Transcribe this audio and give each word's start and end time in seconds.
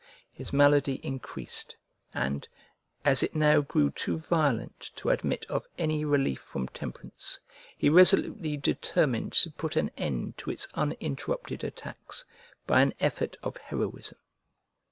His 0.31 0.51
malady 0.51 0.95
increased; 1.05 1.75
and, 2.11 2.47
as 3.05 3.21
it 3.21 3.35
now 3.35 3.61
grew 3.61 3.91
too 3.91 4.17
violent 4.17 4.89
to 4.95 5.11
admit 5.11 5.45
of 5.45 5.67
any 5.77 6.03
relief 6.03 6.39
from 6.41 6.67
temperance, 6.69 7.39
he 7.77 7.87
resolutely 7.87 8.57
determined 8.57 9.33
to 9.33 9.51
put 9.51 9.75
an 9.75 9.91
end 9.97 10.39
to 10.39 10.49
its 10.49 10.67
uninterrupted 10.73 11.63
attacks, 11.63 12.25
by 12.65 12.81
an 12.81 12.95
effort 12.99 13.37
of 13.43 13.57
heroism. 13.57 14.17